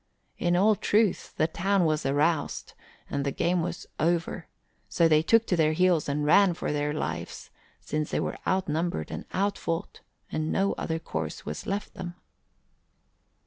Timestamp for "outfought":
9.31-10.01